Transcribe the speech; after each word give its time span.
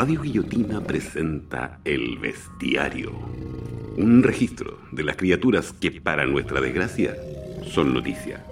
Radio 0.00 0.22
Guillotina 0.22 0.80
presenta 0.80 1.78
El 1.84 2.16
Bestiario, 2.18 3.10
un 3.98 4.22
registro 4.22 4.78
de 4.92 5.04
las 5.04 5.14
criaturas 5.14 5.74
que, 5.74 5.90
para 6.00 6.24
nuestra 6.24 6.58
desgracia, 6.58 7.14
son 7.66 7.92
noticia. 7.92 8.42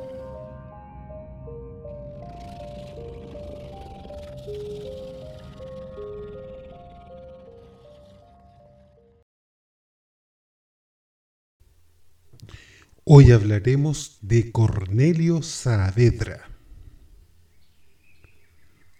Hoy 13.04 13.32
hablaremos 13.32 14.18
de 14.20 14.52
Cornelio 14.52 15.40
Saavedra. 15.40 16.57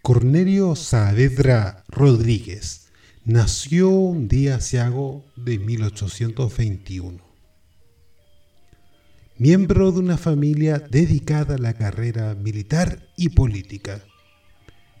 Cornelio 0.09 0.75
Saavedra 0.75 1.83
Rodríguez 1.87 2.87
nació 3.25 3.89
un 3.91 4.27
día 4.27 4.55
asiago 4.55 5.23
de 5.35 5.59
1821. 5.59 7.19
Miembro 9.37 9.91
de 9.91 9.99
una 9.99 10.17
familia 10.17 10.79
dedicada 10.79 11.53
a 11.53 11.59
la 11.59 11.75
carrera 11.75 12.33
militar 12.33 13.07
y 13.17 13.29
política, 13.29 14.03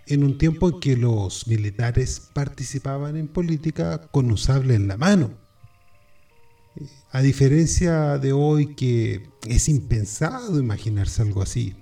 en 0.05 0.23
un 0.23 0.37
tiempo 0.37 0.69
en 0.69 0.79
que 0.79 0.95
los 0.95 1.47
militares 1.47 2.29
participaban 2.35 3.17
en 3.17 3.29
política 3.29 4.11
con 4.11 4.27
un 4.29 4.37
sable 4.37 4.75
en 4.75 4.87
la 4.87 4.97
mano. 4.97 5.31
A 7.09 7.23
diferencia 7.23 8.19
de 8.19 8.31
hoy 8.31 8.75
que 8.75 9.27
es 9.47 9.69
impensado 9.69 10.59
imaginarse 10.59 11.23
algo 11.23 11.41
así, 11.41 11.75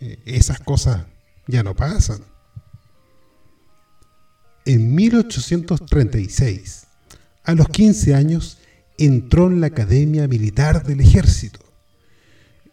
eh, 0.00 0.22
esas 0.24 0.58
cosas 0.58 1.04
ya 1.46 1.62
no 1.62 1.76
pasan 1.76 2.31
en 4.64 4.94
1836, 4.94 6.86
a 7.44 7.54
los 7.54 7.68
15 7.68 8.14
años, 8.14 8.58
entró 8.98 9.48
en 9.48 9.60
la 9.60 9.68
Academia 9.68 10.28
Militar 10.28 10.84
del 10.84 11.00
Ejército. 11.00 11.60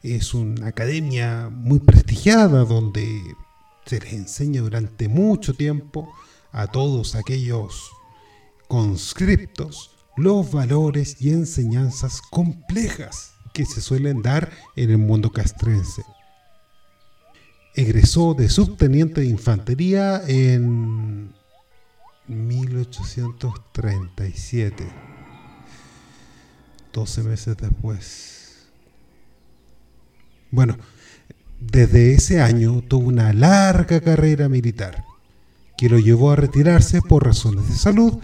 Es 0.03 0.33
una 0.33 0.67
academia 0.67 1.49
muy 1.49 1.79
prestigiada 1.79 2.63
donde 2.63 3.21
se 3.85 3.99
les 3.99 4.13
enseña 4.13 4.61
durante 4.61 5.07
mucho 5.07 5.53
tiempo 5.53 6.13
a 6.51 6.67
todos 6.67 7.15
aquellos 7.15 7.91
conscriptos 8.67 9.91
los 10.15 10.51
valores 10.51 11.17
y 11.19 11.31
enseñanzas 11.31 12.21
complejas 12.29 13.31
que 13.53 13.65
se 13.65 13.81
suelen 13.81 14.21
dar 14.21 14.51
en 14.75 14.91
el 14.91 14.97
mundo 14.97 15.31
castrense. 15.31 16.03
Egresó 17.73 18.33
de 18.33 18.49
subteniente 18.49 19.21
de 19.21 19.27
infantería 19.27 20.21
en 20.27 21.33
1837. 22.29 24.87
12 26.93 27.23
meses 27.23 27.57
después. 27.57 28.69
Bueno, 30.51 30.77
desde 31.59 32.13
ese 32.13 32.41
año 32.41 32.81
tuvo 32.81 33.07
una 33.07 33.33
larga 33.33 33.99
carrera 34.01 34.47
militar 34.47 35.03
que 35.77 35.89
lo 35.89 35.99
llevó 35.99 36.31
a 36.31 36.35
retirarse 36.35 37.01
por 37.01 37.25
razones 37.25 37.69
de 37.69 37.75
salud, 37.75 38.19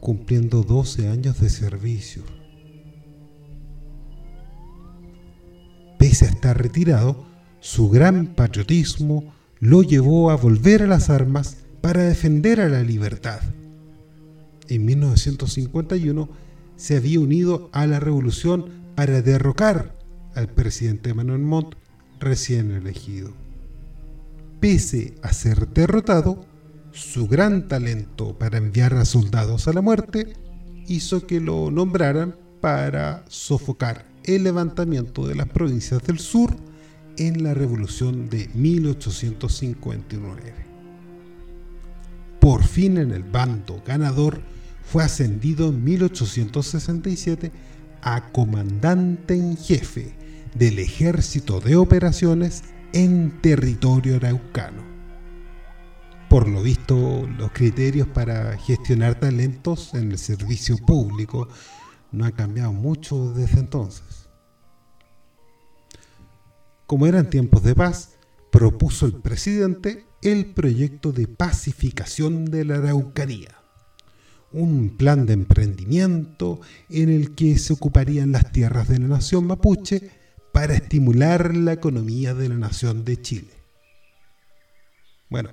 cumpliendo 0.00 0.62
12 0.62 1.08
años 1.08 1.40
de 1.40 1.50
servicio. 1.50 2.22
Pese 5.98 6.26
a 6.26 6.28
estar 6.28 6.60
retirado, 6.60 7.26
su 7.60 7.90
gran 7.90 8.34
patriotismo 8.34 9.34
lo 9.58 9.82
llevó 9.82 10.30
a 10.30 10.36
volver 10.36 10.82
a 10.82 10.86
las 10.86 11.10
armas 11.10 11.56
para 11.86 12.02
defender 12.02 12.60
a 12.60 12.68
la 12.68 12.82
libertad. 12.82 13.38
En 14.66 14.84
1951 14.86 16.28
se 16.74 16.96
había 16.96 17.20
unido 17.20 17.70
a 17.72 17.86
la 17.86 18.00
revolución 18.00 18.64
para 18.96 19.22
derrocar 19.22 19.96
al 20.34 20.48
presidente 20.48 21.14
Manuel 21.14 21.42
Montt 21.42 21.76
recién 22.18 22.72
elegido. 22.72 23.30
Pese 24.58 25.14
a 25.22 25.32
ser 25.32 25.68
derrotado, 25.68 26.44
su 26.90 27.28
gran 27.28 27.68
talento 27.68 28.36
para 28.36 28.58
enviar 28.58 28.94
a 28.94 29.04
soldados 29.04 29.68
a 29.68 29.72
la 29.72 29.80
muerte 29.80 30.32
hizo 30.88 31.24
que 31.24 31.40
lo 31.40 31.70
nombraran 31.70 32.34
para 32.60 33.24
sofocar 33.28 34.06
el 34.24 34.42
levantamiento 34.42 35.24
de 35.24 35.36
las 35.36 35.48
provincias 35.50 36.02
del 36.02 36.18
sur 36.18 36.56
en 37.16 37.44
la 37.44 37.54
revolución 37.54 38.28
de 38.28 38.50
1859 38.54 40.65
por 42.46 42.62
fin 42.62 42.96
en 42.96 43.10
el 43.10 43.24
bando 43.24 43.82
ganador, 43.84 44.40
fue 44.84 45.02
ascendido 45.02 45.70
en 45.70 45.82
1867 45.82 47.50
a 48.02 48.30
comandante 48.30 49.34
en 49.34 49.56
jefe 49.56 50.14
del 50.54 50.78
ejército 50.78 51.58
de 51.58 51.74
operaciones 51.74 52.62
en 52.92 53.42
territorio 53.42 54.14
araucano. 54.14 54.84
Por 56.30 56.46
lo 56.46 56.62
visto, 56.62 57.28
los 57.36 57.50
criterios 57.50 58.06
para 58.06 58.56
gestionar 58.58 59.18
talentos 59.18 59.92
en 59.94 60.12
el 60.12 60.18
servicio 60.18 60.76
público 60.76 61.48
no 62.12 62.26
han 62.26 62.32
cambiado 62.32 62.72
mucho 62.72 63.32
desde 63.32 63.58
entonces. 63.58 64.28
Como 66.86 67.08
eran 67.08 67.28
tiempos 67.28 67.64
de 67.64 67.74
paz, 67.74 68.10
propuso 68.52 69.04
el 69.06 69.14
presidente 69.14 70.06
el 70.26 70.46
proyecto 70.46 71.12
de 71.12 71.28
pacificación 71.28 72.46
de 72.46 72.64
la 72.64 72.76
Araucanía, 72.76 73.54
un 74.50 74.96
plan 74.96 75.24
de 75.24 75.34
emprendimiento 75.34 76.60
en 76.90 77.10
el 77.10 77.36
que 77.36 77.58
se 77.58 77.72
ocuparían 77.72 78.32
las 78.32 78.50
tierras 78.50 78.88
de 78.88 78.98
la 78.98 79.06
nación 79.06 79.46
mapuche 79.46 80.10
para 80.52 80.74
estimular 80.74 81.54
la 81.54 81.74
economía 81.74 82.34
de 82.34 82.48
la 82.48 82.56
nación 82.56 83.04
de 83.04 83.22
Chile. 83.22 83.50
Bueno, 85.30 85.50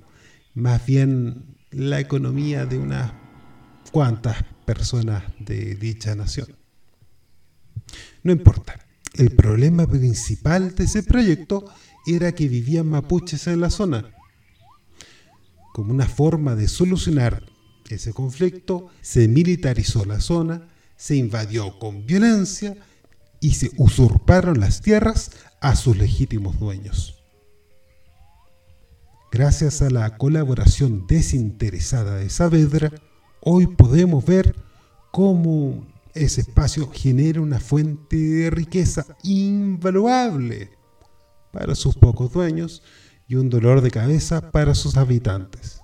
más 0.56 0.83
bien 0.85 1.56
la 1.69 2.00
economía 2.00 2.66
de 2.66 2.79
unas 2.79 3.13
cuantas 3.91 4.44
personas 4.66 5.23
de 5.39 5.75
dicha 5.75 6.16
nación. 6.16 6.47
No 8.23 8.31
importa, 8.31 8.79
el 9.13 9.29
problema 9.35 9.85
principal 9.85 10.73
de 10.73 10.85
ese 10.85 11.03
proyecto 11.03 11.66
era 12.07 12.31
que 12.31 12.47
vivían 12.47 12.88
mapuches 12.88 13.45
en 13.45 13.62
la 13.62 13.69
zona. 13.69 14.09
Como 15.73 15.91
una 15.91 16.07
forma 16.07 16.56
de 16.56 16.67
solucionar 16.67 17.44
ese 17.89 18.13
conflicto, 18.13 18.88
se 19.01 19.28
militarizó 19.28 20.06
la 20.06 20.22
zona, 20.22 20.67
se 20.95 21.16
invadió 21.16 21.79
con 21.79 22.06
violencia 22.06 22.78
y 23.41 23.56
se 23.56 23.72
usurparon 23.78 24.59
las 24.59 24.81
tierras 24.81 25.31
a 25.59 25.75
sus 25.75 25.97
legítimos 25.97 26.59
dueños. 26.59 27.16
Gracias 29.31 29.81
a 29.81 29.89
la 29.89 30.16
colaboración 30.17 31.07
desinteresada 31.07 32.17
de 32.17 32.29
Saavedra, 32.29 32.91
hoy 33.41 33.66
podemos 33.66 34.23
ver 34.23 34.56
cómo 35.12 35.88
ese 36.13 36.41
espacio 36.41 36.91
genera 36.91 37.41
una 37.41 37.59
fuente 37.59 38.16
de 38.16 38.50
riqueza 38.51 39.07
invaluable 39.23 40.69
para 41.51 41.73
sus 41.73 41.95
pocos 41.95 42.31
dueños 42.31 42.83
y 43.28 43.35
un 43.35 43.50
dolor 43.50 43.81
de 43.81 43.91
cabeza 43.91 44.51
para 44.51 44.75
sus 44.75 44.97
habitantes. 44.97 45.81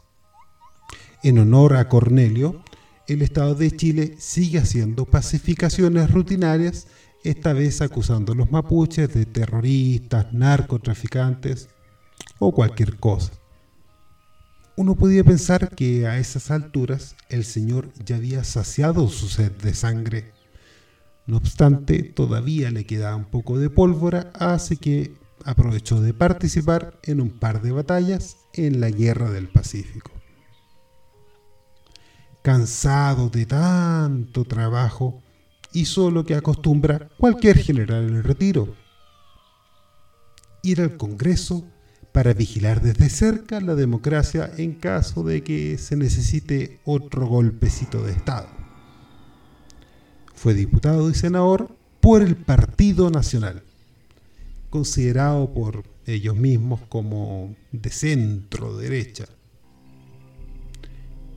En 1.24 1.40
honor 1.40 1.76
a 1.76 1.90
Cornelio, 1.90 2.64
el 3.08 3.22
Estado 3.22 3.56
de 3.56 3.72
Chile 3.72 4.16
sigue 4.20 4.60
haciendo 4.60 5.06
pacificaciones 5.06 6.12
rutinarias, 6.12 6.88
esta 7.24 7.54
vez 7.54 7.82
acusando 7.82 8.34
a 8.34 8.36
los 8.36 8.52
mapuches 8.52 9.14
de 9.14 9.26
terroristas, 9.26 10.32
narcotraficantes 10.32 11.70
o 12.38 12.54
cualquier 12.54 12.98
cosa. 12.98 13.31
Uno 14.78 14.96
podía 14.96 15.25
pensar 15.25 15.75
que 15.75 16.08
a 16.08 16.19
esas 16.19 16.52
alturas 16.52 17.18
el 17.28 17.44
Señor 17.44 17.90
ya 18.06 18.16
había 18.16 18.46
saciado 18.46 19.10
su 19.10 19.28
sed 19.28 19.52
de 19.52 19.74
sangre. 19.74 20.31
No 21.25 21.36
obstante, 21.36 22.04
todavía 22.04 22.72
le 22.72 22.86
quedaba 22.86 23.18
un 23.18 23.25
poco 23.25 23.60
de 23.60 23.69
pólvora, 23.69 24.31
así 24.36 24.78
que 24.78 25.12
aprovechó 25.45 26.01
de 26.01 26.13
participar 26.13 27.00
en 27.03 27.21
un 27.21 27.30
par 27.30 27.62
de 27.62 27.71
batallas 27.71 28.38
en 28.53 28.80
la 28.80 28.89
Guerra 28.89 29.31
del 29.31 29.50
Pacífico. 29.50 30.12
Cansado 32.41 33.30
de 33.30 33.45
tanto 33.45 34.45
trabajo, 34.45 35.21
hizo 35.74 36.09
lo 36.12 36.25
que 36.25 36.36
acostumbra 36.36 37.09
cualquier 37.18 37.57
general 37.57 38.07
en 38.07 38.15
el 38.15 38.24
retiro. 38.24 38.75
Ir 40.63 40.81
al 40.81 40.97
Congreso 40.97 41.65
para 42.12 42.33
vigilar 42.33 42.81
desde 42.81 43.09
cerca 43.09 43.62
la 43.62 43.75
democracia 43.75 44.51
en 44.57 44.74
caso 44.74 45.24
de 45.24 45.44
que 45.44 45.77
se 45.77 45.95
necesite 45.95 46.80
otro 46.86 47.27
golpecito 47.27 48.03
de 48.03 48.13
Estado. 48.13 48.47
Fue 50.33 50.53
diputado 50.53 51.09
y 51.09 51.13
senador 51.13 51.75
por 52.00 52.21
el 52.21 52.36
Partido 52.36 53.09
Nacional 53.09 53.63
considerado 54.69 55.54
por 55.54 55.83
ellos 56.06 56.36
mismos 56.36 56.81
como 56.89 57.56
de 57.71 57.89
centro 57.89 58.77
derecha. 58.77 59.25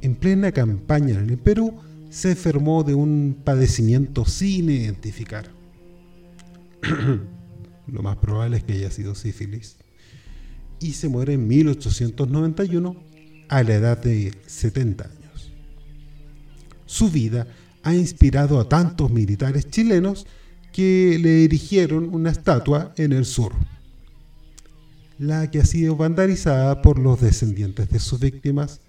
en 0.00 0.16
plena 0.16 0.50
campaña 0.50 1.18
en 1.18 1.30
el 1.30 1.38
Perú, 1.38 1.74
se 2.10 2.32
enfermó 2.32 2.82
de 2.82 2.94
un 2.94 3.38
padecimiento 3.44 4.24
sin 4.24 4.68
identificar. 4.68 5.50
Lo 7.86 8.02
más 8.02 8.16
probable 8.16 8.58
es 8.58 8.64
que 8.64 8.74
haya 8.74 8.90
sido 8.90 9.14
sífilis. 9.14 9.76
Y 10.80 10.92
se 10.92 11.08
muere 11.08 11.34
en 11.34 11.46
1891 11.46 12.96
a 13.48 13.62
la 13.62 13.74
edad 13.74 14.02
de 14.02 14.32
70 14.46 15.04
años. 15.04 15.52
Su 16.84 17.08
vida 17.08 17.46
ha 17.82 17.94
inspirado 17.94 18.60
a 18.60 18.68
tantos 18.68 19.10
militares 19.10 19.68
chilenos 19.70 20.26
que 20.72 21.18
le 21.20 21.44
erigieron 21.44 22.14
una 22.14 22.30
estatua 22.30 22.94
en 22.96 23.12
el 23.12 23.24
sur, 23.24 23.52
la 25.18 25.50
que 25.50 25.60
ha 25.60 25.64
sido 25.64 25.96
vandalizada 25.96 26.82
por 26.82 26.98
los 26.98 27.20
descendientes 27.20 27.88
de 27.90 27.98
sus 27.98 28.18
víctimas 28.18 28.80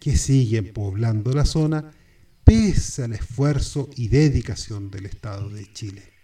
que 0.00 0.16
siguen 0.16 0.72
poblando 0.72 1.32
la 1.32 1.44
zona 1.44 1.92
pese 2.44 3.04
al 3.04 3.12
esfuerzo 3.12 3.90
y 3.96 4.08
dedicación 4.08 4.90
del 4.90 5.06
Estado 5.06 5.48
de 5.50 5.72
Chile. 5.72 6.15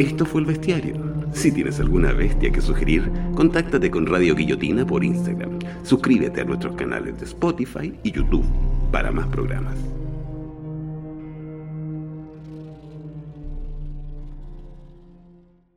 Esto 0.00 0.24
fue 0.24 0.40
el 0.40 0.46
bestiario. 0.46 0.94
Si 1.34 1.52
tienes 1.52 1.78
alguna 1.78 2.12
bestia 2.12 2.50
que 2.50 2.62
sugerir, 2.62 3.12
contáctate 3.34 3.90
con 3.90 4.06
Radio 4.06 4.34
Guillotina 4.34 4.86
por 4.86 5.04
Instagram. 5.04 5.58
Suscríbete 5.82 6.40
a 6.40 6.44
nuestros 6.44 6.74
canales 6.74 7.18
de 7.18 7.26
Spotify 7.26 7.92
y 8.02 8.10
YouTube 8.10 8.46
para 8.90 9.12
más 9.12 9.26
programas. 9.26 9.76